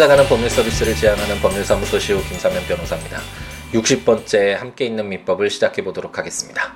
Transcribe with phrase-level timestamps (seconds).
[0.00, 3.20] 찾아가는 법률 서비스를 지향하는 법률사무소 시우 김사면 변호사입니다.
[3.74, 6.72] 60번째 함께 있는 민법을 시작해 보도록 하겠습니다.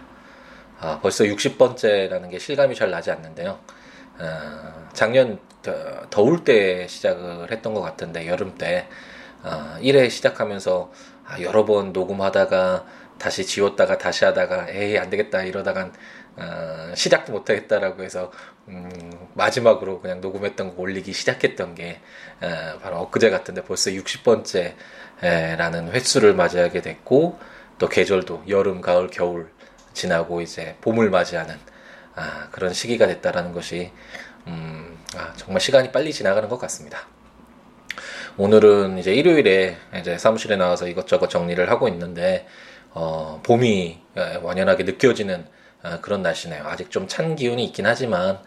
[0.79, 3.61] 아, 벌써 60번째라는 게 실감이 잘 나지 않는데요.
[4.19, 8.89] 어, 작년 더, 울때 시작을 했던 것 같은데 여름 때
[9.43, 10.93] 어, 1회 시작하면서
[11.25, 12.85] 아, 여러 번 녹음하다가
[13.19, 15.95] 다시 지웠다가 다시 하다가 에이 안 되겠다 이러다간
[16.37, 18.33] 어, 시작도 못하겠다라고 해서
[18.69, 18.91] 음,
[19.35, 21.99] 마지막으로 그냥 녹음했던 거 올리기 시작했던 게 어,
[22.83, 27.39] 바로 엊그제 같은데 벌써 60번째라는 횟수를 맞이하게 됐고
[27.79, 29.51] 또 계절도 여름, 가을, 겨울
[29.93, 31.57] 지나고 이제 봄을 맞이하는
[32.17, 33.93] 아, 그런 시기가 됐다라는 것이
[34.47, 37.07] 음, 아, 정말 시간이 빨리 지나가는 것 같습니다.
[38.37, 42.47] 오늘은 이제 일요일에 이제 사무실에 나와서 이것저것 정리를 하고 있는데
[42.91, 44.01] 어, 봄이
[44.43, 45.47] 완연하게 느껴지는
[45.83, 46.65] 어, 그런 날씨네요.
[46.67, 48.41] 아직 좀 찬 기운이 있긴 하지만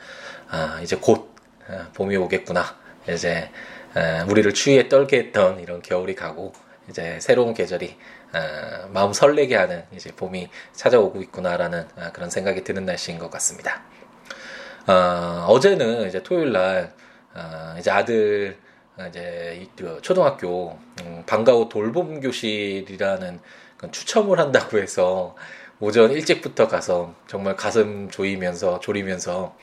[0.49, 1.35] 아, 이제 곧
[1.69, 2.75] 어, 봄이 오겠구나.
[3.09, 3.49] 이제 어,
[4.29, 6.53] 우리를 추위에 떨게 했던 이런 겨울이 가고
[6.89, 7.97] 이제 새로운 계절이
[8.89, 13.83] 마음 설레게 하는 이제 봄이 찾아오고 있구나라는 그런 생각이 드는 날씨인 것 같습니다.
[14.87, 16.93] 어, 제는 이제 토요일 날
[17.77, 18.57] 이제 아들
[19.09, 23.39] 이제 그 초등학교 음, 방과후 돌봄 교실이라는
[23.91, 25.35] 추첨을 한다고 해서
[25.79, 29.55] 오전 일찍부터 가서 정말 가슴 조이면서 조리면서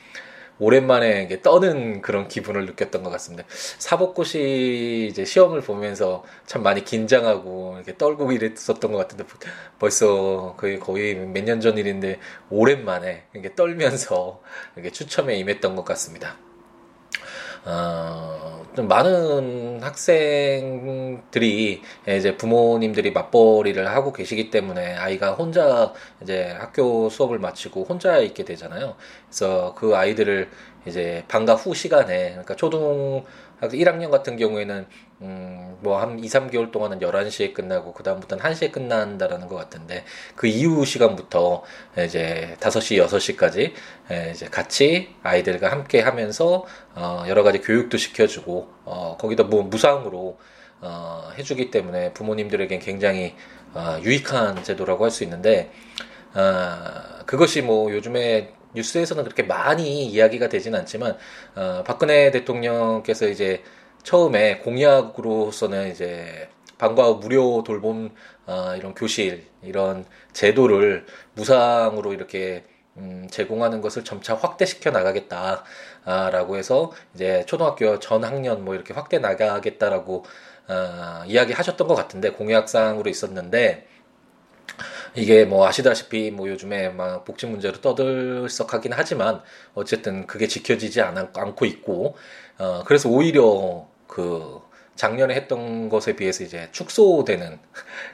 [0.59, 3.43] 오랜만에 떠는 그런 기분을 느꼈던 것 같습니다.
[3.77, 9.25] 사법고시 이제 시험을 보면서 참 많이 긴장하고 이렇게 떨고 이랬었던 것 같은데
[9.79, 14.41] 벌써 거의 거의 몇 년 전 일인데 오랜만에 이게 떨면서
[14.77, 16.37] 이게 추첨에 임했던 것 같습니다.
[17.65, 27.39] 어, 좀 많은 학생들이 이제 부모님들이 맞벌이를 하고 계시기 때문에 아이가 혼자 이제 학교 수업을
[27.39, 28.95] 마치고 혼자 있게 되잖아요.
[29.27, 30.49] 그래서 그 아이들을
[30.85, 33.23] 이제 방과 후 시간에 그러니까 초등
[33.65, 34.85] 학교 1학년 같은 경우에는
[35.21, 40.03] 음, 뭐, 한 2, 3개월 동안은 11시에 끝나고, 그다음부터는 1시에 끝난다라는 것 같은데,
[40.35, 41.63] 그 이후 시간부터
[42.05, 43.71] 이제 5시, 6시까지
[44.33, 46.65] 이제 같이 아이들과 함께 하면서,
[46.95, 50.37] 어, 여러 가지 교육도 시켜주고, 어, 거기다 뭐 무상으로,
[50.81, 53.35] 어, 해주기 때문에 부모님들에겐 굉장히,
[53.73, 55.71] 어, 유익한 제도라고 할 수 있는데,
[56.33, 61.17] 어, 그것이 뭐 요즘에 뉴스에서는 그렇게 많이 이야기가 되진 않지만
[61.55, 63.63] 어, 박근혜 대통령께서 이제
[64.03, 66.47] 처음에 공약으로서는 이제
[66.77, 68.11] 방과 후 무료 돌봄
[68.45, 72.63] 어, 이런 교실 이런 제도를 무상으로 이렇게
[72.97, 80.23] 음, 제공하는 것을 점차 확대시켜 나가겠다라고 해서 이제 초등학교 전 학년 뭐 이렇게 확대 나가겠다라고
[80.67, 83.87] 어, 이야기하셨던 것 같은데 공약상으로 있었는데
[85.15, 89.41] 이게 뭐 아시다시피 뭐 요즘에 막 복지 문제로 떠들썩하긴 하지만
[89.73, 92.15] 어쨌든 그게 지켜지지 않고 있고
[92.57, 94.61] 어 그래서 오히려 그
[94.95, 97.59] 작년에 했던 것에 비해서 이제 축소되는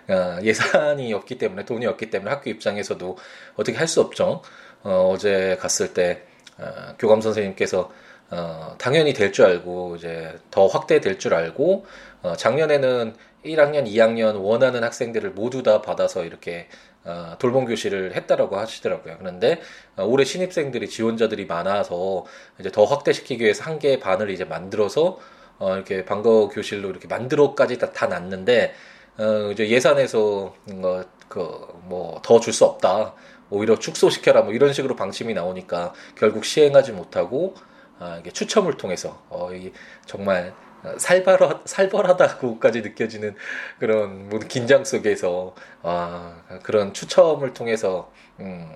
[0.10, 3.18] 어, 예산이 없기 때문에 돈이 없기 때문에 학교 입장에서도
[3.56, 4.42] 어떻게 할 수 없죠.
[4.84, 6.24] 어, 어제 갔을 때
[6.58, 7.92] 어, 교감 선생님께서
[8.32, 11.86] 어, 당연히 될 줄 알고 이제 더 확대될 줄 알고
[12.24, 16.68] 어, 작년에는 1학년, 2학년 원하는 학생들을 모두 다 받아서 이렇게
[17.04, 19.18] 어, 돌봄 교실을 했다라고 하시더라고요.
[19.20, 19.60] 그런데
[19.98, 22.26] 어, 올해 신입생들이 지원자들이 많아서
[22.60, 25.18] 이제 더 확대시키기 위해서 한 개의 반을 이제 만들어서
[25.60, 28.74] 어, 이렇게 방과 교실로 이렇게 만들어까지 다, 다 놨는데
[29.18, 30.54] 어, 이제 예산에서
[30.84, 33.14] 어, 그뭐 더 줄 수 없다.
[33.50, 37.56] 오히려 축소시켜라 뭐 이런 식으로 방침이 나오니까 결국 시행하지 못하고
[38.00, 39.72] 아, 이게 추첨을 통해서 어, 이
[40.06, 40.54] 정말
[40.98, 43.36] 살벌하, 살벌하다고까지 느껴지는
[43.80, 48.76] 그런 뭐 긴장 속에서 아, 그런 추첨을 통해서 음,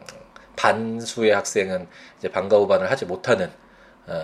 [0.56, 3.52] 반수의 학생은 이제 방과 후반을 하지 못하는
[4.08, 4.22] 어,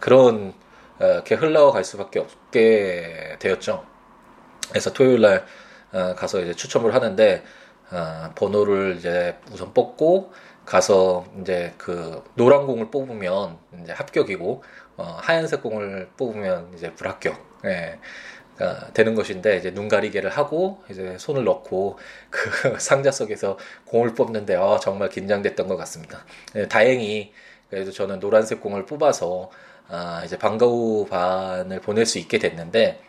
[0.00, 0.54] 그런
[1.00, 3.84] 어, 이렇게 흘러갈 수밖에 없게 되었죠.
[4.68, 5.46] 그래서 토요일 날
[5.92, 7.44] 어, 가서 이제 추첨을 하는데
[7.90, 10.32] 어, 번호를 이제 우선 뽑고
[10.66, 14.62] 가서 이제 그 노란 공을 뽑으면 이제 합격이고
[14.98, 17.34] 어, 하얀색 공을 뽑으면 이제 불합격.
[17.64, 17.98] 예.
[18.60, 21.98] 어, 되는 것인데 이제 눈 가리개를 하고 이제 손을 넣고
[22.28, 23.56] 그 상자 속에서
[23.86, 26.24] 공을 뽑는데 어, 정말 긴장됐던 것 같습니다.
[26.56, 27.32] 예, 다행히
[27.70, 29.50] 그래도 저는 노란색 공을 뽑아서
[29.88, 33.00] 아, 이제 방과후 반을 보낼 수 있게 됐는데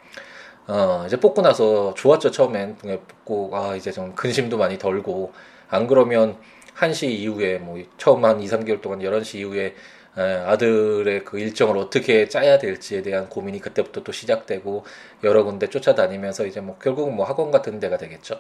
[0.68, 5.34] 어, 이제 뽑고 나서 좋았죠 처음엔 뽑고 아 이제 좀 근심도 많이 덜고
[5.68, 6.38] 안 그러면
[6.76, 9.74] 1시 이후에 뭐 처음 한 2, 3개월 동안 11시 이후에
[10.22, 14.86] 아들의 그 일정을 어떻게 짜야 될지에 대한 고민이 그때부터 또 시작되고
[15.24, 18.40] 여러 군데 쫓아다니면서 이제 뭐 결국은 뭐 학원 같은 데가 되겠죠.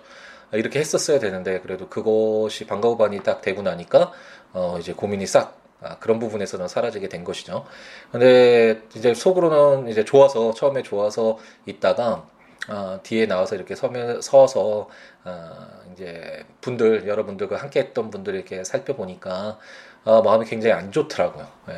[0.51, 4.11] 이렇게 했었어야 되는데 그래도 그것이 방과후반이 딱 되고 나니까
[4.53, 7.65] 어 이제 고민이 싹 아, 그런 부분에서는 사라지게 된 것이죠.
[8.11, 12.27] 근데 이제 속으로는 이제 좋아서 처음에 좋아서 있다가
[12.67, 14.89] 어, 뒤에 나와서 이렇게 서면 서서
[15.23, 19.57] 어, 이제 분들 여러분들과 함께했던 분들 이렇게 살펴보니까
[20.05, 21.47] 어, 마음이 굉장히 안 좋더라고요.
[21.69, 21.73] 예.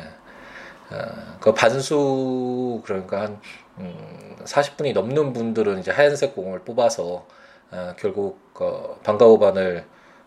[0.94, 3.40] 어, 그 반수 그러니까 한
[3.78, 7.26] 음, 40분이 넘는 분들은 이제 하얀색 공을 뽑아서
[7.70, 9.84] 어, 결국 어, 방과후반을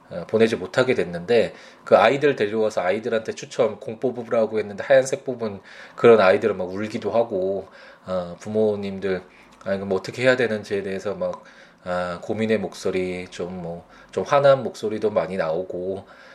[0.09, 1.53] 어, 보내지 못하게 됐는데
[1.83, 5.61] 그 아이들 데려와서 아이들한테 추천 공 뽑으라고 했는데 하얀색 뽑은
[5.95, 7.67] 그런 아이들은 막 울기도 하고
[8.05, 9.21] 어, 부모님들
[9.65, 11.43] 아 이거 뭐 어떻게 해야 되는지에 대해서 막
[11.83, 13.83] 아, 고민의 목소리 좀 뭐좀
[14.15, 16.34] 뭐, 화난 목소리도 많이 나오고 아,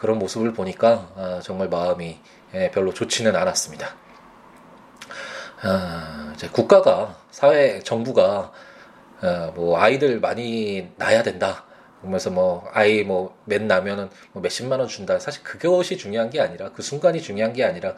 [0.00, 2.18] 그런 모습을 보니까 아, 정말 마음이
[2.54, 3.94] 예, 별로 좋지는 않았습니다.
[5.62, 8.52] 아, 국가가 사회 정부가
[9.22, 11.64] 어, 뭐 아이들 많이 낳아야 된다.
[12.00, 15.18] 그러면서 뭐 아이 뭐몇 나면은 뭐 몇십만 원 준다.
[15.18, 17.94] 사실 그것이 중요한 게 아니라 그 순간이 중요한 게 아니라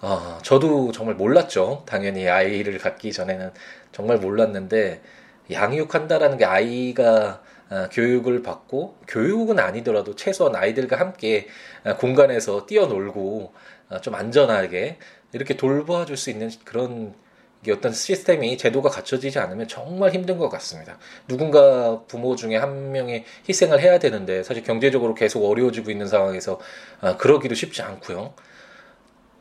[0.00, 1.82] 어, 저도 정말 몰랐죠.
[1.86, 3.50] 당연히 아이를 갖기 전에는
[3.90, 5.02] 정말 몰랐는데
[5.50, 7.47] 양육한다라는 게 아이가 어,
[7.92, 11.46] 교육을 받고 교육은 아니더라도 최소한 아이들과 함께
[11.84, 13.52] 어, 공간에서 뛰어놀고
[13.90, 14.98] 어, 좀 안전하게
[15.32, 17.14] 이렇게 돌봐줄 수 있는 그런
[17.70, 20.96] 어떤 시스템이 제도가 갖춰지지 않으면 정말 힘든 것 같습니다.
[21.26, 26.60] 누군가 부모 중에 한 명이 희생을 해야 되는데 사실 경제적으로 계속 어려워지고 있는 상황에서
[27.00, 28.34] 아, 그러기도 쉽지 않고요.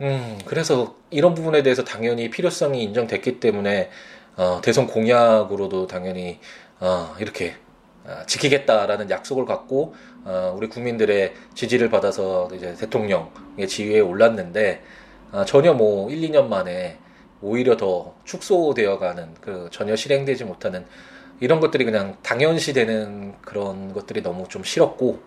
[0.02, 3.90] 음, 그래서 이런 부분에 대해서 당연히 필요성이 인정됐기 때문에
[4.36, 6.40] 어, 대선 공약으로도 당연히
[6.80, 7.67] 어, 이렇게 어,
[8.28, 14.84] 지키겠다라는 약속을 갖고 어, 우리 국민들의 지지를 받아서 이제 대통령의 지위에 올랐는데
[15.32, 16.98] 어, 전혀 뭐 1, 2년 만에
[17.42, 20.86] 오히려 더 축소되어가는 그 전혀 실행되지 못하는
[21.40, 25.20] 이런 것들이 그냥 당연시되는 그런 것들이 너무 좀 싫었고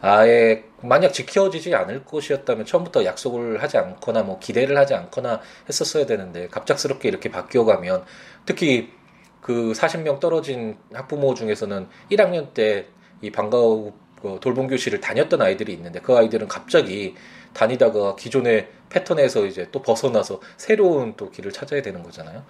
[0.00, 6.48] 아예 만약 지켜지지 않을 것이었다면 처음부터 약속을 하지 않거나 뭐 기대를 하지 않거나 했었어야 되는데
[6.48, 8.04] 갑작스럽게 이렇게 바뀌어가면
[8.46, 8.92] 특히
[9.40, 12.88] 그 40명 떨어진 학부모 중에서는 1학년 때
[13.20, 17.14] 이 방과후 그 돌봄 교실을 다녔던 아이들이 있는데 그 아이들은 갑자기
[17.52, 22.44] 다니다가 기존의 패턴에서 이제 또 벗어나서 새로운 또 길을 찾아야 되는 거잖아요.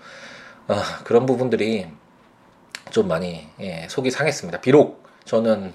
[0.66, 1.86] 아, 그런 부분들이
[2.90, 4.60] 좀 많이 예, 속이 상했습니다.
[4.60, 5.72] 비록 저는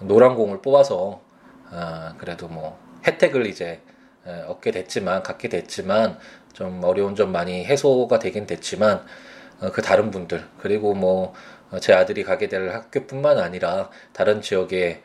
[0.00, 1.20] 노란 공을 뽑아서
[1.70, 3.80] 아, 그래도 뭐 혜택을 이제
[4.26, 6.18] 예, 얻게 됐지만 갖게 됐지만
[6.52, 9.04] 좀 어려운 점 많이 해소가 되긴 됐지만 어,
[9.72, 11.34] 그 다른 분들 그리고 뭐
[11.82, 15.02] 제 아들이 가게 될 학교뿐만 아니라 다른 지역의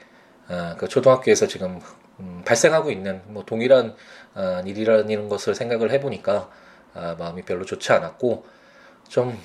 [0.47, 1.79] 어, 그 초등학교에서 지금
[2.19, 3.95] 음, 발생하고 있는 뭐 동일한
[4.33, 6.49] 어, 일이라는 것을 생각을 해보니까
[6.93, 8.45] 아, 마음이 별로 좋지 않았고
[9.09, 9.37] 좀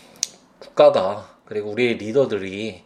[0.60, 2.84] 국가가 그리고 우리 리더들이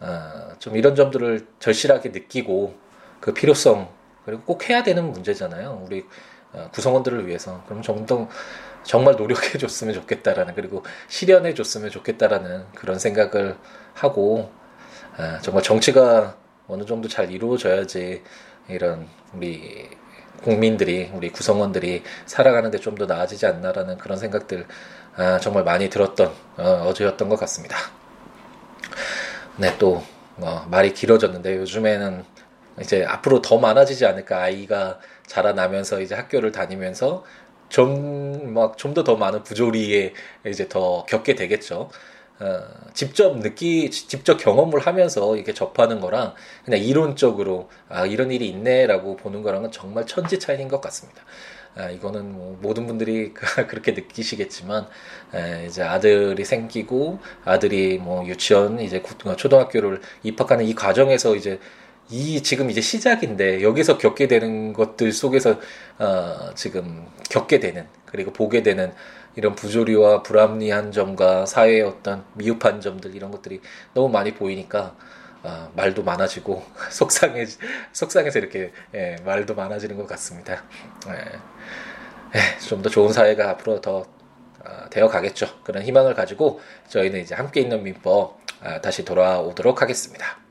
[0.00, 2.74] 아, 좀 이런 점들을 절실하게 느끼고
[3.20, 3.88] 그 필요성
[4.26, 5.82] 그리고 꼭 해야 되는 문제잖아요.
[5.86, 6.04] 우리
[6.52, 8.28] 어, 구성원들을 위해서 그럼 좀더
[8.86, 13.56] 정말 노력해 줬으면 좋겠다라는 그리고 실현해 줬으면 좋겠다라는 그런 생각을
[13.94, 14.50] 하고
[15.16, 16.36] 아, 정말 정치가
[16.68, 18.22] 어느 정도 잘 이루어져야지
[18.68, 19.88] 이런 우리
[20.42, 24.66] 국민들이 우리 구성원들이 살아가는데 좀 더 나아지지 않나라는 그런 생각들
[25.16, 27.76] 아, 정말 많이 들었던 어, 제였던것 같습니다.
[29.56, 30.02] 네, 또
[30.38, 32.24] 어, 말이 길어졌는데 요즘에는
[32.80, 37.24] 이제 앞으로 더 많아지지 않을까 아이가 자라나면서 이제 학교를 다니면서
[37.68, 40.12] 좀 막좀더더 많은 부조리에
[40.46, 41.90] 이제 더 겪게 되겠죠.
[42.38, 42.60] 어,
[42.92, 49.42] 직접 느끼, 직접 경험을 하면서 이렇게 접하는 거랑 그냥 이론적으로 아, 이런 일이 있네라고 보는
[49.42, 51.22] 거랑은 정말 천지 차이인 것 같습니다.
[51.76, 53.32] 아, 이거는 뭐 모든 분들이
[53.68, 54.86] 그렇게 느끼시겠지만
[55.34, 59.02] 에, 이제 아들이 생기고 아들이 뭐 유치원 이제
[59.36, 61.58] 초등학교를 입학하는 이 과정에서 이제
[62.08, 65.58] 이 지금 이제 시작인데 여기서 겪게 되는 것들 속에서
[65.98, 68.92] 어, 지금 겪게 되는 그리고 보게 되는
[69.34, 73.60] 이런 부조리와 불합리한 점과 사회의 어떤 미흡한 점들 이런 것들이
[73.92, 74.96] 너무 많이 보이니까
[75.42, 77.44] 어, 말도 많아지고 속상해
[77.92, 80.62] 속상해서 이렇게 예, 말도 많아지는 것 같습니다.
[81.08, 84.06] 예, 예, 좀더 좋은 사회가 앞으로 더
[84.64, 85.46] 어, 되어 가겠죠.
[85.64, 90.45] 그런 희망을 가지고 저희는 이제 함께 있는 민법 아, 다시 돌아오도록 하겠습니다.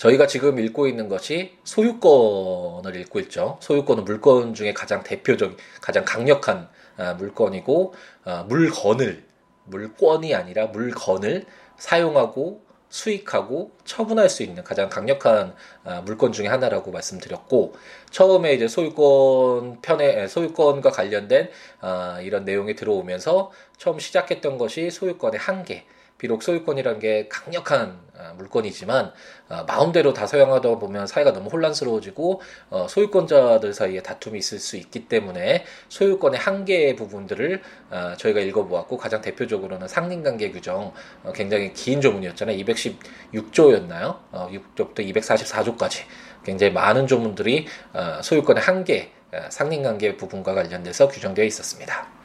[0.00, 3.58] 저희가 지금 읽고 있는 것이 소유권을 읽고 있죠.
[3.60, 7.92] 소유권은 물건 중에 가장 대표적, 가장 강력한 아, 물건이고
[8.24, 9.22] 아, 물건을
[9.64, 11.44] 물권이 아니라 물건을
[11.76, 15.54] 사용하고 수익하고 처분할 수 있는 가장 강력한
[15.84, 17.74] 아, 물건 중의 하나라고 말씀드렸고
[18.10, 21.50] 처음에 이제 소유권 편에 소유권과 관련된
[22.22, 25.84] 이런 내용이 들어오면서 처음 시작했던 것이 소유권의 한계
[26.20, 29.10] 비록 소유권이라는 게 강력한 어, 물건이지만
[29.48, 35.08] 어, 마음대로 다 사용하다 보면 사회가 너무 혼란스러워지고 어, 소유권자들 사이에 다툼이 있을 수 있기
[35.08, 37.62] 때문에 소유권의 한계 부분들을
[38.18, 40.92] 저희가 읽어보았고 가장 대표적으로는 상린관계 규정
[41.34, 42.56] 굉장히 긴 조문이었잖아요.
[42.58, 44.18] 216조였나요?
[44.32, 46.02] 6조부터 244조까지
[46.44, 47.66] 굉장히 많은 조문들이
[48.22, 49.12] 소유권의 한계,
[49.48, 52.19] 상린관계 부분과 관련돼서 규정되어 있었습니다.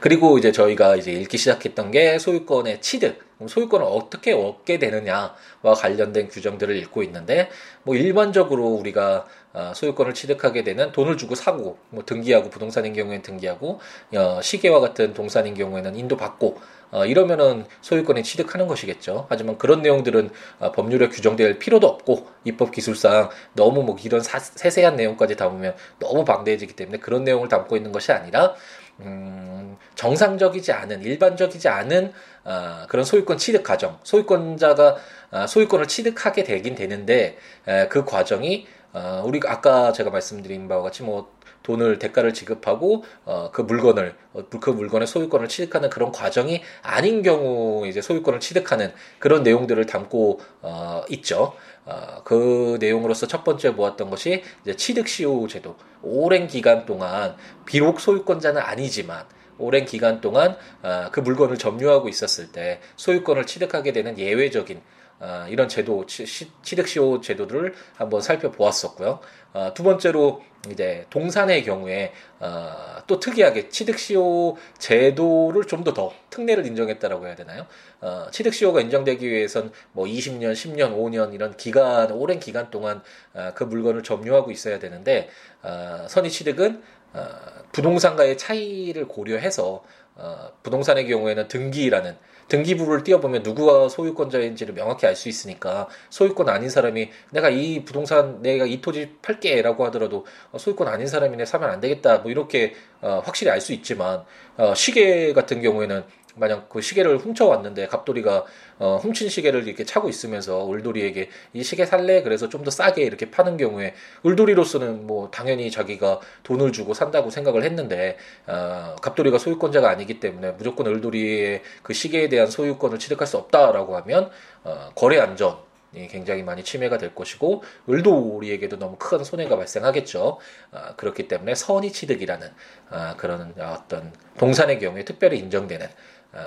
[0.00, 6.76] 그리고 이제 저희가 이제 읽기 시작했던 게 소유권의 취득, 소유권을 어떻게 얻게 되느냐와 관련된 규정들을
[6.76, 7.50] 읽고 있는데
[7.84, 13.80] 뭐 일반적으로 우리가 어, 소유권을 취득하게 되는 돈을 주고 사고 뭐 등기하고 부동산인 경우에는 등기하고
[14.14, 16.58] 어, 시계와 같은 동산인 경우에는 인도받고
[16.90, 19.26] 어, 이러면은 소유권이 취득하는 것이겠죠.
[19.28, 24.96] 하지만 그런 내용들은 어, 법률에 규정될 필요도 없고 입법 기술상 너무 뭐 이런 사, 세세한
[24.96, 28.54] 내용까지 담으면 너무 방대해지기 때문에 그런 내용을 담고 있는 것이 아니라
[29.00, 32.12] 음, 정상적이지 않은 일반적이지 않은
[32.44, 34.96] 어, 그런 소유권 취득 과정, 소유권자가
[35.30, 41.02] 어, 소유권을 취득하게 되긴 되는데 에, 그 과정이 어, 우리 아까 제가 말씀드린 바와 같이
[41.02, 41.30] 뭐
[41.62, 47.86] 돈을 대가를 지급하고 어, 그 물건을 어, 그 물건의 소유권을 취득하는 그런 과정이 아닌 경우
[47.86, 51.54] 이제 소유권을 취득하는 그런 내용들을 담고 어, 있죠.
[51.88, 55.74] 어, 그 내용으로서 첫 번째 보았던 것이 이제 취득시효 제도.
[56.02, 59.24] 오랜 기간 동안 비록 소유권자는 아니지만
[59.56, 64.80] 오랜 기간 동안 어, 그 물건을 점유하고 있었을 때 소유권을 취득하게 되는 예외적인
[65.20, 69.20] 어, 이런 제도 취득시효 제도들을 한번 살펴보았었고요.
[69.54, 76.66] 어, 두 번째로 이제 동산의 경우에 어, 또 특이하게 취득시효 제도를 좀 더 더 특례를
[76.66, 77.66] 인정했다라고 해야 되나요?
[78.00, 83.02] 어, 취득시효가 인정되기 위해선 뭐 20년, 10년, 5년 이런 기간 오랜 기간 동안
[83.34, 85.28] 어, 그 물건을 점유하고 있어야 되는데
[85.62, 86.82] 어, 선의 취득은
[87.14, 87.24] 어,
[87.72, 89.82] 부동산과의 차이를 고려해서
[90.16, 92.16] 어, 부동산의 경우에는 등기라는
[92.48, 98.64] 등기부를 띄워보면 누구가 소유권자인지를 명확히 알 수 있으니까 소유권 아닌 사람이 내가 이 부동산 내가
[98.66, 102.18] 이 토지 팔게라고 하더라도 어, 소유권 아닌 사람이네 사면 안 되겠다.
[102.18, 104.24] 뭐 이렇게 어, 확실히 알 수 있지만
[104.56, 106.04] 어, 시계 같은 경우에는
[106.38, 108.44] 만약 그 시계를 훔쳐왔는데 갑돌이가
[108.78, 112.22] 어, 훔친 시계를 이렇게 차고 있으면서 을돌이에게 이 시계 살래?
[112.22, 113.94] 그래서 좀 더 싸게 이렇게 파는 경우에
[114.26, 118.16] 을돌이로서는 뭐 당연히 자기가 돈을 주고 산다고 생각을 했는데
[118.46, 124.30] 어, 갑돌이가 소유권자가 아니기 때문에 무조건 을돌이의 그 시계에 대한 소유권을 취득할 수 없다라고 하면
[124.64, 130.38] 어, 거래 안전 이 굉장히 많이 침해가 될 것이고 을도우리에게도 너무 큰 손해가 발생하겠죠.
[130.70, 132.46] 아, 그렇기 때문에 선의 취득이라는
[132.90, 135.90] 아, 그런 어떤 동산의 경우에 특별히 인정되는 아,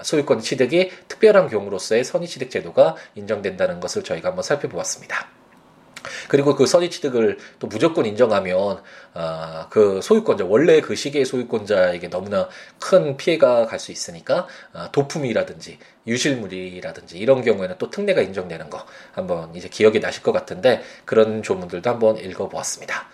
[0.03, 5.27] 소유권 취득이 특별한 경우로서의 선의 취득 제도가 인정된다는 것을 저희가 한번 살펴보았습니다.
[6.27, 8.81] 그리고 그 선의 취득을 또 무조건 인정하면
[9.13, 12.47] 아, 그 소유권자 원래 그 시기의 소유권자에게 너무나
[12.79, 19.53] 큰 피해가 갈 수 있으니까 아, 도품이라든지 유실물이라든지 이런 경우에는 또 특례가 인정되는 거 한번
[19.55, 23.07] 이제 기억이 나실 것 같은데 그런 조문들도 한번 읽어보았습니다.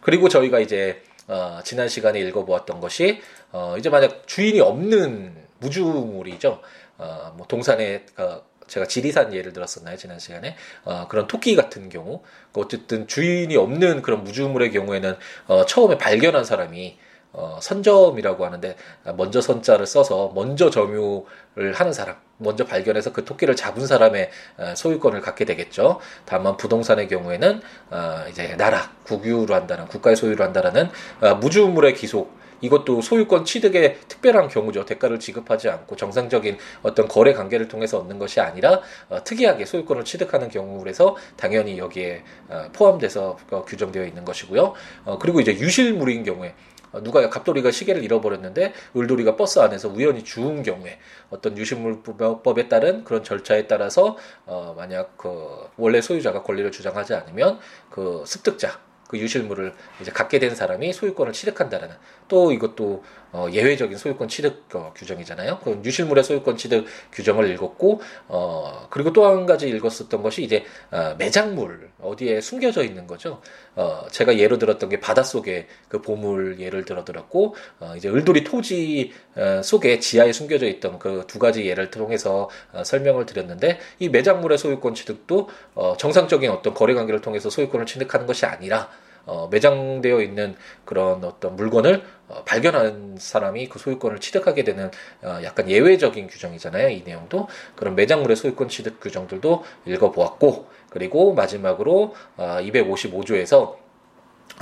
[0.00, 3.20] 그리고 저희가 이제 어, 지난 시간에 읽어보았던 것이
[3.52, 6.60] 어, 이제 만약 주인이 없는 무주물이죠.
[6.98, 12.22] 어, 뭐 동산에 어, 제가 지리산 예를 들었었나요 지난 시간에 어, 그런 토끼 같은 경우
[12.52, 15.16] 그 어쨌든 주인이 없는 그런 무주물의 경우에는
[15.48, 16.98] 어, 처음에 발견한 사람이
[17.32, 18.76] 어, 선점이라고 하는데
[19.16, 25.20] 먼저 선자를 써서 먼저 점유를 하는 사람, 먼저 발견해서 그 토끼를 잡은 사람의 어, 소유권을
[25.22, 25.98] 갖게 되겠죠.
[26.26, 30.90] 다만 부동산의 경우에는 어, 이제 나라 국유로 한다는 국가의 소유로 한다라는
[31.20, 34.86] 어, 무주물의 기속 이것도 소유권 취득의 특별한 경우죠.
[34.86, 40.48] 대가를 지급하지 않고 정상적인 어떤 거래 관계를 통해서 얻는 것이 아니라 어, 특이하게 소유권을 취득하는
[40.48, 44.72] 경우에서 당연히 여기에 어, 포함돼서 어, 규정되어 있는 것이고요.
[45.04, 46.54] 어, 그리고 이제 유실물인 경우에
[46.92, 50.98] 어, 누가 갑돌이가 시계를 잃어버렸는데 을돌이가 버스 안에서 우연히 주운 경우에
[51.30, 54.16] 어떤 유실물법에 따른 그런 절차에 따라서
[54.46, 57.58] 어 만약 그 원래 소유자가 권리를 주장하지 않으면
[57.90, 58.78] 그 습득자
[59.12, 61.94] 그 유실물을 이제 갖게 된 사람이 소유권을 취득한다라는
[62.28, 65.58] 또 이것도 어, 예외적인 소유권 취득 어, 규정이잖아요.
[65.64, 71.14] 그 유실물의 소유권 취득 규정을 읽었고 어, 그리고 또 한 가지 읽었었던 것이 이제 어,
[71.18, 73.40] 매장물 어디에 숨겨져 있는 거죠.
[73.74, 79.12] 어, 제가 예로 들었던 게 바닷속에 그 보물 예를 들어 들었고 어, 이제 을돌이 토지
[79.36, 84.58] 어, 속에 지하에 숨겨져 있던 그 두 가지 예를 통해서 어, 설명을 드렸는데 이 매장물의
[84.58, 88.90] 소유권 취득도 어, 정상적인 어떤 거래 관계를 통해서 소유권을 취득하는 것이 아니라
[89.26, 94.90] 어, 매장되어 있는 그런 어떤 물건을 어, 발견한 사람이 그 소유권을 취득하게 되는
[95.22, 96.88] 어, 약간 예외적인 규정이잖아요.
[96.88, 103.82] 이 내용도 그런 매장물의 소유권 취득 규정들도 읽어보았고 그리고 마지막으로 어, 255조에서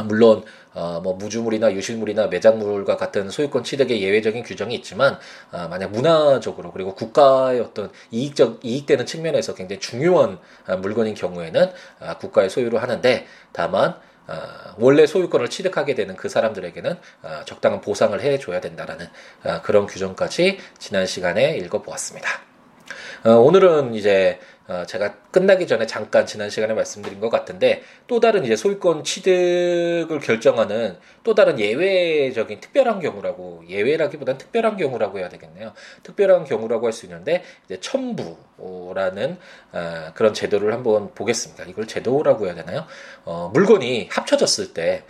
[0.05, 5.19] 물론 어, 뭐 무주물이나 유실물이나 매장물과 같은 소유권 취득의 예외적인 규정이 있지만
[5.51, 10.39] 어, 만약 문화적으로 그리고 국가의 어떤 이익적 이익되는 측면에서 굉장히 중요한
[10.69, 14.10] 어, 물건인 경우에는 어, 국가의 소유로 하는데 다만 어,
[14.79, 19.07] 원래 소유권을 취득하게 되는 그 사람들에게는 어, 적당한 보상을 해줘야 된다라는
[19.45, 22.29] 어, 그런 규정까지 지난 시간에 읽어보았습니다.
[23.25, 24.39] 어, 오늘은 이제
[24.71, 30.21] 어, 제가 끝나기 전에 잠깐 지난 시간에 말씀드린 것 같은데 또 다른 이제 소유권 취득을
[30.21, 35.73] 결정하는 또 다른 예외적인 특별한 경우라고 예외라기보다는 특별한 경우라고 해야 되겠네요.
[36.05, 39.39] 특별한 경우라고 할 수 있는데 이제 첨부라는
[39.73, 41.65] 어, 그런 제도를 한번 보겠습니다.
[41.65, 42.87] 이걸 제도라고 해야 되나요?
[43.25, 45.03] 어, 물건이 합쳐졌을 때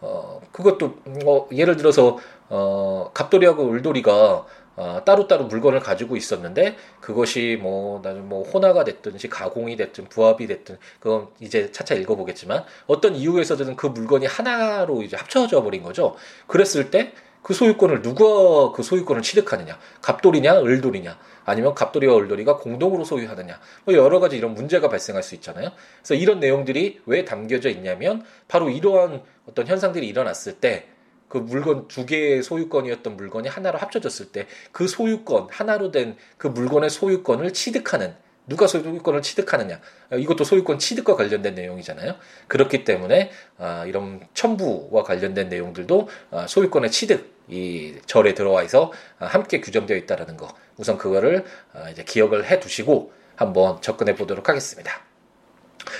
[0.00, 2.18] 어, 그것도 뭐 예를 들어서
[2.50, 4.44] 어, 갑돌이하고 을돌이가
[4.76, 10.78] 어, 따로따로 물건을 가지고 있었는데 그것이 뭐 나는 뭐 혼화가 됐든지 가공이 됐든 부합이 됐든
[11.00, 16.16] 그건 이제 차차 읽어보겠지만 어떤 이유에서든 그 물건이 하나로 이제 합쳐져 버린 거죠.
[16.46, 17.12] 그랬을 때
[17.46, 24.18] 그 소유권을 누가 그 소유권을 취득하느냐 갑돌이냐 을돌이냐 아니면 갑돌이와 을돌이가 공동으로 소유하느냐 뭐 여러
[24.18, 25.70] 가지 이런 문제가 발생할 수 있잖아요.
[25.98, 30.88] 그래서 이런 내용들이 왜 담겨져 있냐면 바로 이러한 어떤 현상들이 일어났을 때
[31.28, 36.90] 그 물건 두 개의 소유권이었던 물건이 하나로 합쳐졌을 때 그 소유권 하나로 된 그 물건의
[36.90, 38.14] 소유권을 취득하는
[38.46, 39.80] 누가 소유권을 취득하느냐
[40.16, 42.14] 이것도 소유권 취득과 관련된 내용이잖아요.
[42.48, 49.26] 그렇기 때문에 아, 이런 첨부와 관련된 내용들도 아, 소유권의 취득 이 절에 들어와 있어 아,
[49.26, 55.05] 함께 규정되어 있다라는 거 우선 그거를 아, 이제 기억을 해 두시고 한번 접근해 보도록 하겠습니다.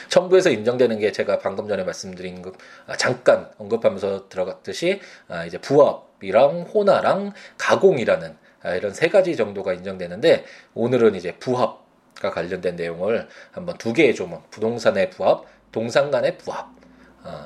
[0.09, 2.55] 첨부에서 인정되는 게 제가 방금 전에 말씀드린 것
[2.87, 10.45] 아, 잠깐 언급하면서 들어갔듯이 아, 이제 부합이랑 혼화랑 가공이라는 아, 이런 세 가지 정도가 인정되는데
[10.75, 16.75] 오늘은 이제 부합과 관련된 내용을 한번 두 개의 조문 부동산의 부합, 동산 간의 부합.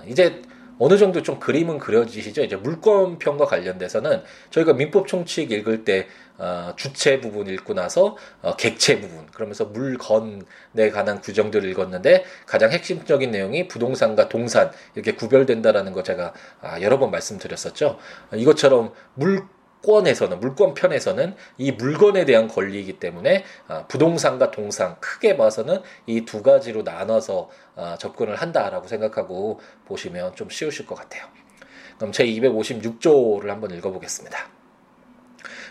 [0.07, 0.43] 이제
[0.81, 2.43] 어느 정도 좀 그림은 그려지시죠?
[2.43, 8.99] 이제 물권편과 관련돼서는 저희가 민법 총칙 읽을 때 어, 주체 부분 읽고 나서 어, 객체
[8.99, 16.33] 부분 그러면서 물건에 관한 규정들을 읽었는데 가장 핵심적인 내용이 부동산과 동산 이렇게 구별된다라는 거 제가
[16.63, 17.99] 아, 여러 번 말씀드렸었죠.
[18.35, 19.43] 이것처럼 물
[19.85, 26.43] 권에서는 물권 편에서는 이 물건에 대한 권리이기 때문에 아, 부동산과 동산 크게 봐서는 이 두
[26.43, 31.25] 가지로 나눠서 아, 접근을 한다라고 생각하고 보시면 좀 쉬우실 것 같아요.
[31.97, 34.49] 그럼 제 256조를 한번 읽어보겠습니다.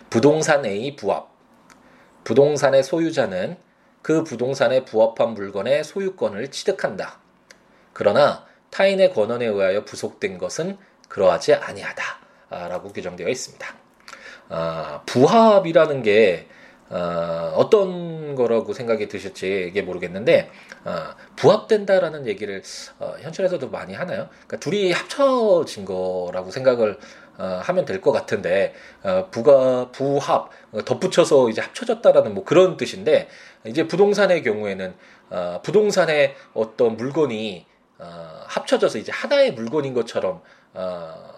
[0.10, 1.30] 부동산 A 부합.
[2.24, 3.58] 부동산의 소유자는
[4.02, 7.20] 그 부동산에 부합한 물건의 소유권을 취득한다.
[7.94, 12.04] 그러나 타인의 권한에 의하여 부속된 것은 그러하지 아니하다
[12.50, 13.89] 라고 규정되어 있습니다.
[14.50, 16.48] 아, 부합이라는 게
[16.90, 20.50] 어, 어떤 거라고 생각이 드실지 이게 모르겠는데
[20.86, 20.92] 어,
[21.36, 22.64] 부합된다라는 얘기를
[23.00, 24.28] 어, 현실에서도 많이 하나요?
[24.48, 26.98] 그러니까 둘이 합쳐진 거라고 생각을
[27.38, 30.50] 어, 하면 될 것 같은데 어, 부가 부합
[30.86, 33.28] 덧붙여서 이제 합쳐졌다라는 뭐 그런 뜻인데
[33.66, 34.94] 이제 부동산의 경우에는
[35.30, 37.68] 어, 부동산의 어떤 물건이
[38.00, 40.42] 어, 합쳐져서 이제 하나의 물건인 것처럼
[40.74, 41.29] 어, 어,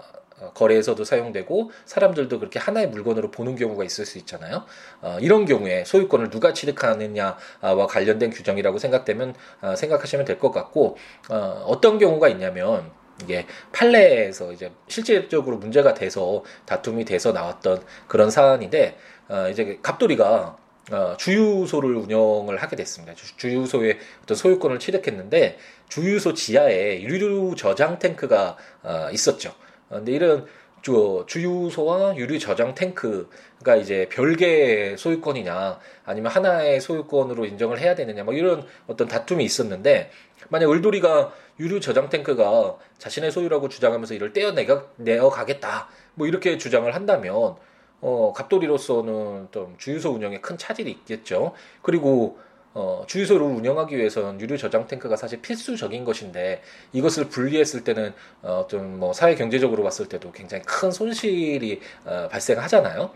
[0.54, 4.66] 거래에서도 사용되고 사람들도 그렇게 하나의 물건으로 보는 경우가 있을 수 있잖아요.
[5.02, 10.98] 어, 이런 경우에 소유권을 누가 취득하느냐와 관련된 규정이라고 생각되면 어, 생각하시면 될 것 같고
[11.30, 18.98] 어, 어떤 경우가 있냐면 이게 판례에서 이제 실질적으로 문제가 돼서 다툼이 돼서 나왔던 그런 사안인데
[19.30, 20.58] 어, 이제 갑돌이가
[20.92, 23.14] 어, 주유소를 운영을 하게 됐습니다.
[23.14, 25.58] 주, 유소의 어떤 소유권을 취득했는데
[25.90, 29.54] 주유소 지하에 유류 저장 탱크가 어, 있었죠.
[29.92, 30.48] 어, 근데 이런
[30.82, 38.34] 주, 주유소와 유류 저장 탱크가 이제 별개의 소유권이냐 아니면 하나의 소유권으로 인정을 해야 되느냐 뭐
[38.34, 40.10] 이런 어떤 다툼이 있었는데
[40.50, 47.56] 만약 을돌이가 유류 저장 탱크가 자신의 소유라고 주장하면서 이를 떼어내어 가겠다 뭐 이렇게 주장을 한다면
[48.04, 51.54] 어 갑돌이로서는 좀 주유소 운영에 큰 차질이 있겠죠.
[51.84, 52.40] 그리고
[52.74, 56.62] 어, 주유소를 운영하기 위해서는 유류 저장 탱크가 사실 필수적인 것인데
[56.94, 63.12] 이것을 분리했을 때는 어, 좀 뭐 사회 경제적으로 봤을 때도 굉장히 큰 손실이 어, 발생하잖아요.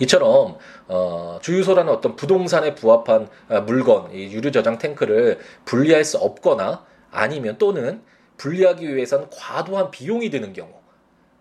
[0.00, 0.56] 이처럼
[0.88, 7.56] 어, 주유소라는 어떤 부동산에 부합한 어, 물건, 이 유류 저장 탱크를 분리할 수 없거나 아니면
[7.58, 8.02] 또는
[8.36, 10.70] 분리하기 위해서는 과도한 비용이 드는 경우,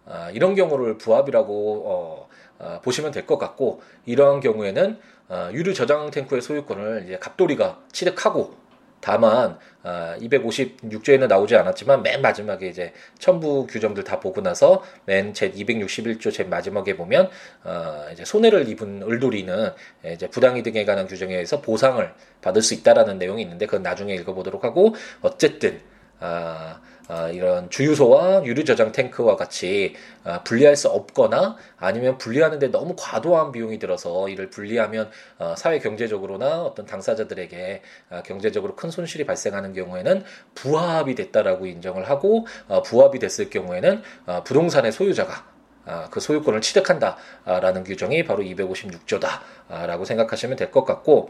[0.05, 6.11] 아, 이런 경우를 부합이라고 어, 어, 보시면 될 것 같고 이러한 경우에는 어, 유류 저장
[6.11, 8.63] 탱크의 소유권을 이제 갑돌이가 취득하고
[9.03, 15.51] 다만 어, 256조에는 나오지 않았지만 맨 마지막에 이제 첨부 규정들 다 보고 나서 맨 제
[15.51, 17.29] 261조 제 마지막에 보면
[17.65, 19.71] 어, 이제 손해를 입은 을돌이는
[20.13, 24.95] 이제 부당이득에 관한 규정에 의해서 보상을 받을 수 있다라는 내용이 있는데 그건 나중에 읽어보도록 하고
[25.21, 25.81] 어쨌든
[26.21, 26.92] 아, 어,
[27.33, 33.77] 이런 주유소와 유류 저장 탱크와 같이 어, 분리할 수 없거나 아니면 분리하는데 너무 과도한 비용이
[33.77, 40.23] 들어서 이를 분리하면 어, 사회 경제적으로나 어떤 당사자들에게 어, 경제적으로 큰 손실이 발생하는 경우에는
[40.55, 45.53] 부합이 됐다라고 인정을 하고 어, 부합이 됐을 경우에는 어, 부동산의 소유자가
[45.85, 51.29] 아, 그 소유권을 취득한다라는 규정이 바로 256조다라고 생각하시면 될 것 같고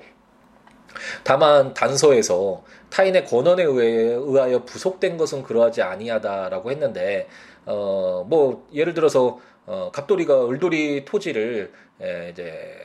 [1.23, 7.27] 다만 단서에서 타인의 권한에 의하여 부속된 것은 그러하지 아니하다라고 했는데
[7.65, 12.75] 어 뭐 예를 들어서 어 갑돌이가 을돌이 토지를 에, 이제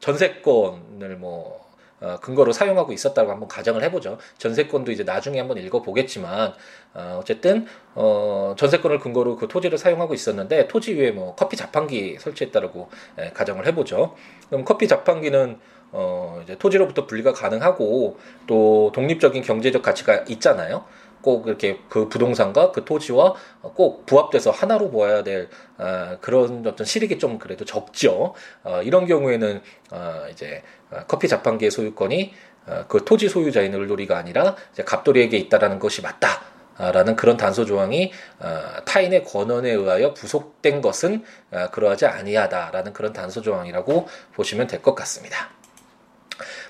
[0.00, 1.62] 전세권을 뭐
[2.00, 4.18] 어, 근거로 사용하고 있었다고 한번 가정을 해보죠.
[4.38, 6.52] 전세권도 이제 나중에 한번 읽어보겠지만
[6.94, 12.88] 어, 어쨌든 어, 전세권을 근거로 그 토지를 사용하고 있었는데 토지 위에 뭐 커피 자판기 설치했다라고
[13.18, 14.16] 에, 가정을 해보죠.
[14.48, 15.60] 그럼 커피 자판기는
[15.92, 20.84] 어, 이제 토지로부터 분리가 가능하고 또 독립적인 경제적 가치가 있잖아요.
[21.20, 27.18] 꼭 이렇게 그 부동산과 그 토지와 꼭 부합돼서 하나로 보아야 될 어, 그런 어떤 실익이
[27.18, 28.34] 좀 그래도 적죠.
[28.64, 29.60] 어, 이런 경우에는
[29.92, 32.32] 어, 이제 어, 커피 자판기의 소유권이
[32.66, 36.42] 어, 그 토지 소유자인 을돌이가 아니라 이제 갑돌이에게 있다라는 것이 맞다.
[36.78, 43.42] 라는 그런 단서 조항이 어, 타인의 권한에 의하여 부속된 것은 어, 그러하지 아니하다라는 그런 단서
[43.42, 45.50] 조항이라고 보시면 될 것 같습니다.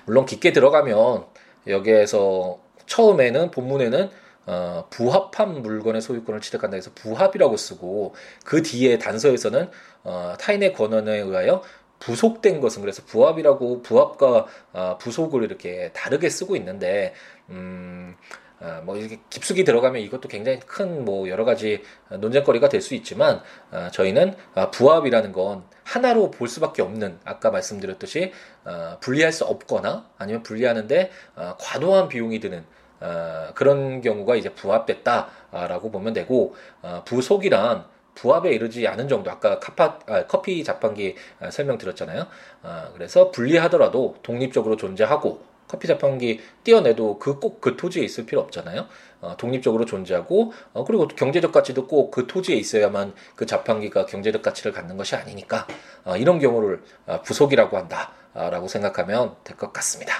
[0.05, 1.25] 물론 깊게 들어가면
[1.67, 4.09] 여기에서 처음에는 본문에는
[4.45, 8.13] 어, 부합한 물건의 소유권을 취득한다 해서 부합이라고 쓰고
[8.43, 9.69] 그 뒤에 단서에서는
[10.03, 11.61] 어, 타인의 권한에 의하여
[11.99, 17.13] 부속된 것은 그래서 부합이라고 부합과 어, 부속을 이렇게 다르게 쓰고 있는데
[17.49, 18.17] 음,
[18.59, 23.41] 어, 뭐 이렇게 깊숙이 들어가면 이것도 굉장히 큰 뭐 여러 가지 논쟁거리가 될 수 있지만
[23.71, 28.31] 어, 저희는 어, 부합이라는 건 하나로 볼 수밖에 없는 아까 말씀드렸듯이
[28.65, 32.63] 어, 분리할 수 없거나 아니면 분리하는데 어, 과도한 비용이 드는
[33.01, 37.85] 어, 그런 경우가 이제 부합됐다라고 보면 되고 어, 부속이란
[38.15, 42.27] 부합에 이르지 않은 정도 아까 카파, 아, 커피 자판기 아, 설명드렸잖아요.
[42.61, 45.41] 아, 그래서 분리하더라도 독립적으로 존재하고
[45.73, 48.85] 커피 자판기 띄어내도 그 꼭그 그 토지에 있을 필요 없잖아요.
[49.21, 54.71] 어, 독립적으로 존재하고 어, 그리고 경제적 가치도 꼭 그 토지에 있어야만 그 자판기가 경제적 가치를
[54.71, 55.65] 갖는 것이 아니니까
[56.05, 60.13] 어, 이런 경우를 어, 부속이라고 한다라고 생각하면 될 것 같습니다.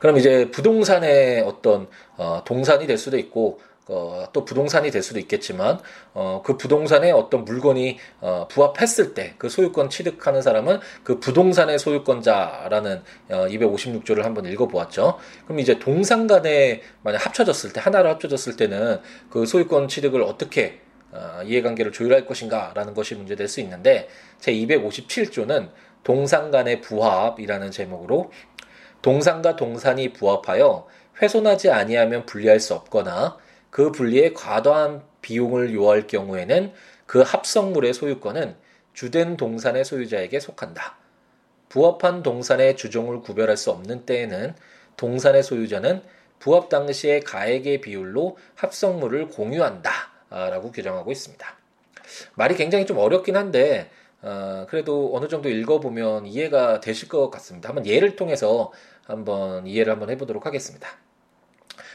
[0.00, 5.78] 그럼 이제 부동산의 어떤 어, 동산이 될 수도 있고 어, 또 부동산이 될 수도 있겠지만
[6.14, 13.02] 어, 그 부동산에 어떤 물건이 어, 부합했을 때 그 소유권 취득하는 사람은 그 부동산의 소유권자라는
[13.30, 15.18] 어, 256조를 한번 읽어보았죠.
[15.44, 20.80] 그럼 이제 동산 간에 만약 합쳐졌을 때 하나로 합쳐졌을 때는 그 소유권 취득을 어떻게
[21.12, 24.08] 어, 이해관계를 조율할 것인가라는 것이 문제될 수 있는데
[24.40, 25.70] 제 257조는
[26.02, 28.30] 동산 간의 부합이라는 제목으로
[29.02, 30.86] 동산과 동산이 부합하여
[31.20, 33.36] 훼손하지 아니하면 분리할 수 없거나
[33.74, 36.72] 그 분리에 과도한 비용을 요할 경우에는
[37.06, 38.54] 그 합성물의 소유권은
[38.92, 40.96] 주된 동산의 소유자에게 속한다.
[41.70, 44.54] 부합한 동산의 주종을 구별할 수 없는 때에는
[44.96, 46.04] 동산의 소유자는
[46.38, 49.90] 부합 당시의 가액의 비율로 합성물을 공유한다.
[50.30, 51.44] 라고 규정하고 있습니다.
[52.36, 53.90] 말이 굉장히 좀 어렵긴 한데
[54.22, 57.70] 어, 그래도 어느 정도 읽어보면 이해가 되실 것 같습니다.
[57.70, 58.70] 한번 예를 통해서
[59.02, 60.88] 한번 이해를 한번 해보도록 하겠습니다.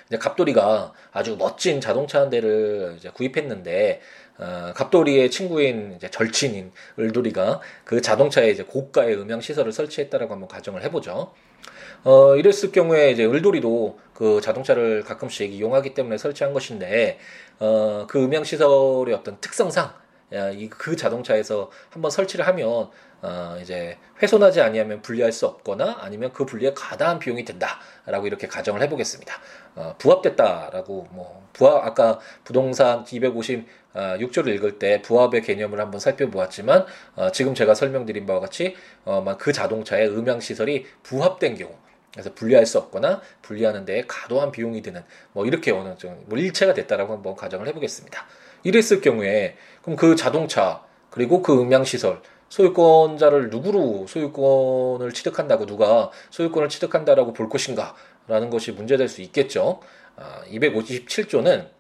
[0.09, 4.01] 이제 갑돌이가 아주 멋진 자동차 한 대를 이제 구입했는데
[4.39, 10.83] 어, 갑돌이의 친구인 이제 절친인 을돌이가 그 자동차에 이제 고가의 음향 시설을 설치했다라고 한번 가정을
[10.83, 11.31] 해보죠.
[12.03, 17.19] 어, 이랬을 경우에 이제 을돌이도 그 자동차를 가끔씩 이용하기 때문에 설치한 것인데
[17.59, 19.93] 어, 그 음향 시설의 어떤 특성상
[20.69, 22.89] 그 자동차에서 한번 설치를 하면
[23.21, 28.81] 어, 이제 훼손하지 아니하면 분리할 수 없거나 아니면 그 분리에 과다한 비용이 든다라고 이렇게 가정을
[28.83, 29.33] 해보겠습니다.
[29.79, 37.31] 어, 부합됐다라고 뭐 부합 아까 부동산 256조를 어, 읽을 때 부합의 개념을 한번 살펴보았지만 어,
[37.31, 41.71] 지금 제가 설명드린 바와 같이 어, 그 자동차의 음향 시설이 부합된 경우
[42.11, 47.13] 그래서 분리할 수 없거나 분리하는 데 과도한 비용이 드는 뭐 이렇게 어느 정도 일체가 됐다라고
[47.13, 48.25] 한번 가정을 해보겠습니다.
[48.63, 56.67] 이랬을 경우에 그럼 그 자동차 그리고 그 음향 시설 소유권자를 누구로 소유권을 취득한다고 누가 소유권을
[56.67, 57.95] 취득한다라고 볼 것인가
[58.29, 59.81] 라는 것이 문제될 수 있겠죠.
[60.15, 61.79] 아, 257조는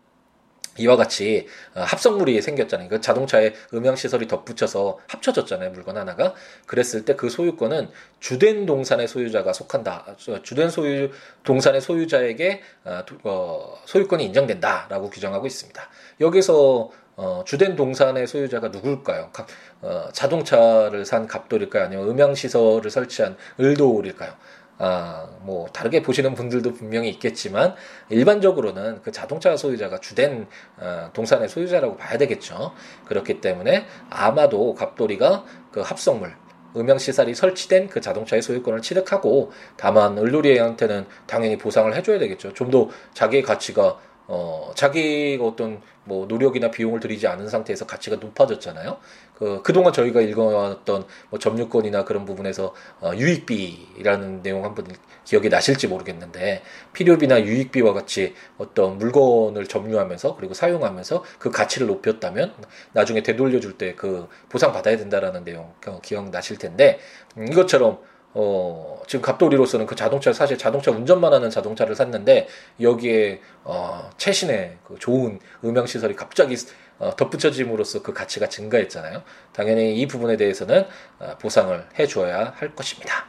[0.79, 2.89] 이와 같이 어, 합성물이 생겼잖아요.
[2.89, 5.71] 그 자동차에 음향 시설이 덧붙여서 합쳐졌잖아요.
[5.71, 6.33] 물건 하나가.
[6.65, 7.89] 그랬을 때 그 소유권은
[8.21, 10.15] 주된 동산의 소유자가 속한다.
[10.41, 11.11] 주된 소유
[11.43, 15.89] 동산의 소유자에게 어, 어, 소유권이 인정된다라고 규정하고 있습니다.
[16.21, 19.31] 여기서 어, 주된 동산의 소유자가 누굴까요?
[19.33, 19.45] 가,
[19.81, 21.83] 어, 자동차를 산 갑돌일까요?
[21.83, 24.31] 아니면 음향시설을 설치한 을돌일까요?
[24.79, 27.75] 아, 뭐 다르게 보시는 분들도 분명히 있겠지만
[28.09, 32.73] 일반적으로는 그 자동차 소유자가 주된 어, 동산의 소유자라고 봐야 되겠죠.
[33.05, 36.33] 그렇기 때문에 아마도 갑돌이가 그 합성물
[36.75, 42.53] 음향시설이 설치된 그 자동차의 소유권을 취득하고 다만 을누리한테는 당연히 보상을 해줘야 되겠죠.
[42.53, 43.97] 좀 더 자기의 가치가
[44.31, 48.97] 어, 자기가 어떤 뭐 노력이나 비용을 들이지 않은 상태에서 가치가 높아졌잖아요.
[49.35, 54.87] 그, 그동안 저희가 읽어왔던 뭐 점유권이나 그런 부분에서 어, 유익비라는 내용 한번
[55.25, 56.61] 기억이 나실지 모르겠는데
[56.93, 62.53] 필요비나 유익비와 같이 어떤 물건을 점유하면서 그리고 사용하면서 그 가치를 높였다면
[62.93, 66.99] 나중에 되돌려줄 때 그 보상 받아야 된다라는 내용 기억 나실 텐데
[67.37, 67.99] 음, 이것처럼
[68.33, 72.47] 어, 지금 갑돌이로서는 그 자동차, 사실 자동차 운전만 하는 자동차를 샀는데,
[72.79, 76.55] 여기에, 어, 최신의 그 좋은 음향 시설이 갑자기
[76.99, 79.23] 어, 덧붙여짐으로써 그 가치가 증가했잖아요.
[79.53, 80.85] 당연히 이 부분에 대해서는
[81.19, 83.25] 어, 보상을 해줘야 할 것입니다.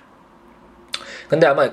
[1.28, 1.72] 근데 아마,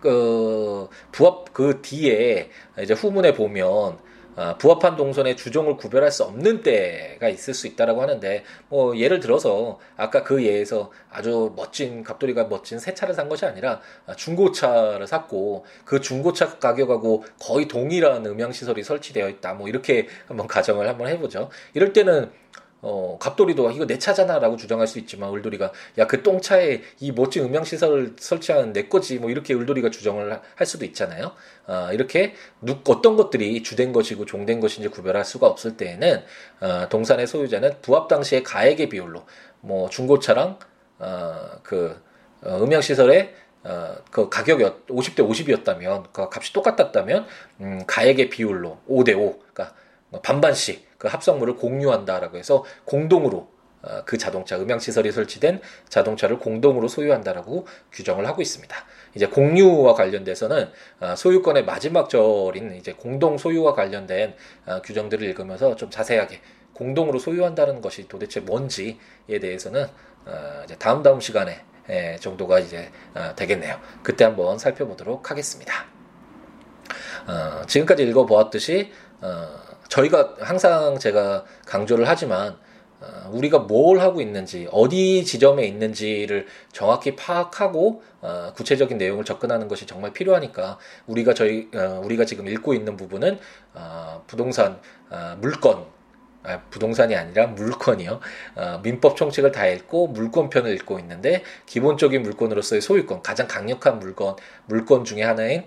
[0.00, 3.98] 그, 부합 그 뒤에 이제 후문에 보면, 어,
[4.58, 10.22] 부합한 동선의 주종을 구별할 수 없는 때가 있을 수 있다라고 하는데 뭐 예를 들어서 아까
[10.22, 13.80] 그 예에서 아주 멋진 갑돌이가 멋진 새 차를 산 것이 아니라
[14.16, 19.54] 중고차를 샀고 그 중고차 가격하고 거의 동일한 음향 시설이 설치되어 있다.
[19.54, 21.50] 뭐 이렇게 한번 가정을 한번 해보죠.
[21.74, 22.30] 이럴 때는
[22.82, 27.44] 어, 갑돌이도 이거 내 차잖아 라고 주장할 수 있지만 을돌이가 야 그 똥차에 이 멋진
[27.44, 31.30] 음향 시설을 설치한 내 거지 뭐 이렇게 을돌이가 주장을 할 수도 있잖아요.
[31.68, 36.24] 어, 이렇게 누, 어떤 것들이 주된 것이고 종된 것인지 구별할 수가 없을 때에는
[36.60, 39.24] 어, 동산의 소유자는 부합 당시의 가액의 비율로
[39.60, 40.58] 뭐 중고차랑
[40.98, 41.96] 어, 그
[42.42, 47.26] 어, 음향 시설의 어, 그 가격이 50대 50이었다면 그 값이 똑같았다면
[47.60, 49.76] 음, 가액의 비율로 5대 5 그러니까
[50.24, 53.48] 반반씩 그 합성물을 공유한다라고 해서 공동으로
[53.82, 58.76] 어, 그 자동차 음향 시설이 설치된 자동차를 공동으로 소유한다라고 규정을 하고 있습니다.
[59.14, 60.68] 이제 공유와 관련돼서는
[61.00, 64.34] 어, 소유권의 마지막 절인 이제 공동 소유와 관련된
[64.66, 66.40] 어, 규정들을 읽으면서 좀 자세하게
[66.74, 68.96] 공동으로 소유한다는 것이 도대체 뭔지에
[69.40, 69.86] 대해서는
[70.64, 71.60] 이제 다음 다음 시간에
[72.20, 72.90] 정도가 이제
[73.36, 73.78] 되겠네요.
[74.02, 75.84] 그때 한번 살펴보도록 하겠습니다.
[77.66, 78.92] 지금까지 읽어보았듯이
[79.88, 82.56] 저희가 항상 제가 강조를 하지만
[83.00, 89.86] 어, 우리가 뭘 하고 있는지 어디 지점에 있는지를 정확히 파악하고 어, 구체적인 내용을 접근하는 것이
[89.86, 93.38] 정말 필요하니까 우리가 저희 어, 우리가 지금 읽고 있는 부분은
[94.26, 94.78] 부동산
[95.38, 95.86] 물건
[96.42, 98.20] 아, 부동산이 아니라 물건이요.
[98.82, 105.22] 민법 총칙을 다 읽고 물건편을 읽고 있는데 기본적인 물건으로서의 소유권 가장 강력한 물건 물건 중에
[105.22, 105.66] 하나인 어,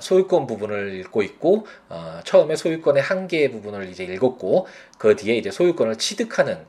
[0.00, 4.66] 소유권 부분을 읽고 있고 어, 처음에 소유권의 한계 부분을 이제 읽었고
[4.98, 6.66] 그 뒤에 이제 소유권을 취득하는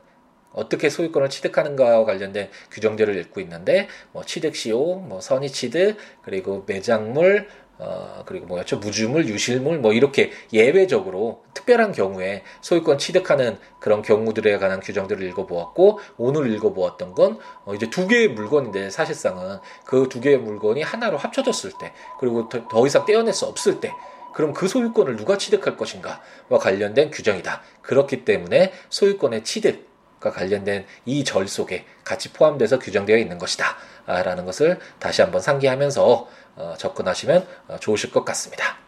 [0.54, 7.48] 어떻게 소유권을 취득하는가와 관련된 규정들을 읽고 있는데 뭐 취득 시효, 뭐 선의 취득, 그리고 매장물,
[7.78, 8.78] 어, 그리고 뭐였죠?
[8.78, 16.52] 무주물, 유실물, 뭐 이렇게 예외적으로 특별한 경우에 소유권 취득하는 그런 경우들에 관한 규정들을 읽어보았고, 오늘
[16.52, 21.92] 읽어보았던 건 어, 이제 두 개의 물건인데 사실상은 그 두 개의 물건이 하나로 합쳐졌을 때,
[22.20, 23.92] 그리고 더, 더 이상 떼어낼 수 없을 때,
[24.32, 27.62] 그럼 그 소유권을 누가 취득할 것인가와 관련된 규정이다.
[27.82, 29.93] 그렇기 때문에 소유권의 취득
[30.24, 33.76] 과 관련된 이 절 속에 같이 포함돼서 규정되어 있는 것이다.
[34.06, 38.78] 라는 것을 다시 한번 상기하면서 어, 접근하시면 어, 좋으실 것 같습니다.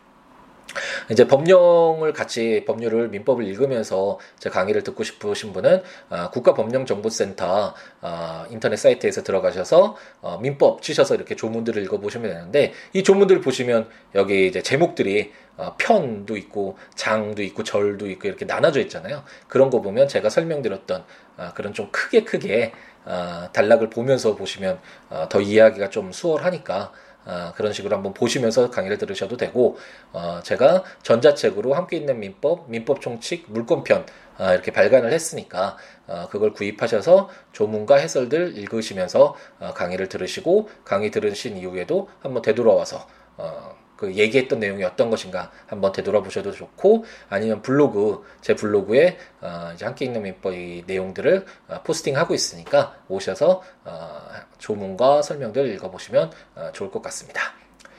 [1.10, 7.74] 이제 법령을 같이 법률을 민법을 읽으면서 제 강의를 듣고 싶으신 분은 어, 국가법령정보센터
[8.50, 9.96] 인터넷 사이트에서 들어가셔서
[10.40, 15.32] 민법 치셔서 이렇게 조문들을 읽어보시면 되는데 이 조문들 보시면 여기 이제 제목들이
[15.78, 19.22] 편도 있고 장도 있고 절도 있고 이렇게 나눠져 있잖아요.
[19.48, 21.04] 그런 거 보면 제가 설명드렸던
[21.54, 22.72] 그런 좀 크게 크게
[23.52, 24.80] 단락을 보면서 보시면
[25.28, 26.92] 더 이해하기가 좀 수월하니까
[27.26, 29.76] 어, 그런 식으로 한번 보시면서 강의를 들으셔도 되고
[30.12, 34.06] 어, 제가 전자책으로 함께 있는 민법, 민법 총칙, 물권편
[34.38, 41.56] 어, 이렇게 발간을 했으니까 어, 그걸 구입하셔서 조문과 해설들 읽으시면서 어, 강의를 들으시고 강의 들으신
[41.56, 48.54] 이후에도 한번 되돌아와서 어, 그 얘기했던 내용이 어떤 것인가 한번 되돌아보셔도 좋고 아니면 블로그 제
[48.54, 54.28] 블로그에 어, 이제 함께 읽는 민법의 내용들을 어, 포스팅하고 있으니까 오셔서 어,
[54.58, 57.54] 조문과 설명들 읽어보시면 어, 좋을 것 같습니다.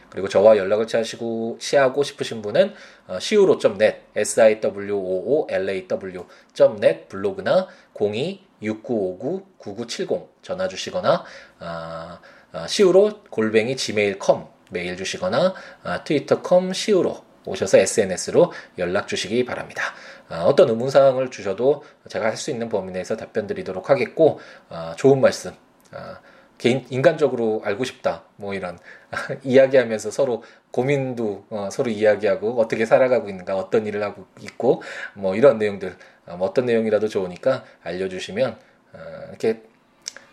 [0.09, 2.73] 그리고 저와 연락을 취하시고 취하고 싶으신 분은
[3.07, 11.23] 어, siwo.net s i w o o l a w.net 블로그나 02-6959-9970 전화 주시거나
[11.59, 12.19] 어,
[12.53, 15.53] 어, siwo 골뱅이 gmail.com 메일 주시거나
[15.83, 19.83] 아, 트위터컴 시우로 오셔서 SNS로 연락 주시기 바랍니다.
[20.29, 25.21] 아, 어떤 의문사항을 주셔도 제가 할 수 있는 범위 내에서 답변 드리도록 하겠고 아, 좋은
[25.21, 25.51] 말씀
[26.57, 28.79] 개인 인간적으로 알고 싶다 뭐 이런
[29.43, 34.81] 이야기하면서 서로 고민도 어, 서로 이야기하고 어떻게 살아가고 있는가 어떤 일을 하고 있고
[35.13, 38.57] 뭐 이런 내용들 어, 뭐 어떤 내용이라도 좋으니까 알려주시면
[38.93, 38.99] 어,
[39.29, 39.63] 이렇게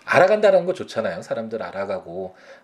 [0.07, 2.35] 알아간다는 거 좋잖아요 사람들 알아가고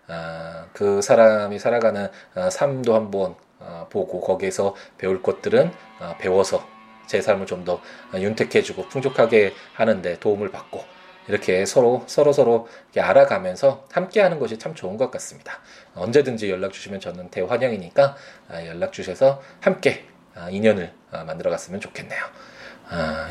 [0.73, 6.65] 그 사람이 살아가는 어, 삶도 한번 어, 보고 거기에서 배울 것들은 어, 배워서
[7.07, 7.81] 제 삶을 좀 더
[8.15, 10.83] 윤택해주고 풍족하게 하는데 도움을 받고
[11.27, 15.59] 이렇게 서로 서로 서로 알아가면서 함께하는 것이 참 좋은 것 같습니다.
[15.95, 18.15] 언제든지 연락 주시면 저는 대환영이니까
[18.49, 22.21] 아, 연락 주셔서 함께 아, 인연을 아, 만들어갔으면 좋겠네요.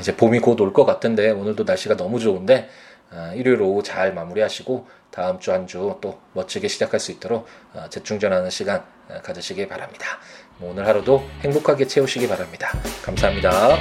[0.00, 2.68] 이제 봄이 곧 올 것 같은데 오늘도 날씨가 너무 좋은데
[3.34, 7.46] 일요일 오후 잘 마무리하시고 다음 주 한 주 또 멋지게 시작할 수 있도록
[7.90, 8.84] 재충전하는 시간
[9.22, 10.06] 가지시기 바랍니다.
[10.58, 12.70] 뭐 오늘 하루도 행복하게 채우시기 바랍니다.
[13.02, 13.76] 감사합니다.